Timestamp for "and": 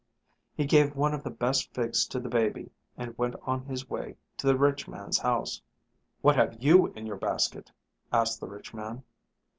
2.97-3.15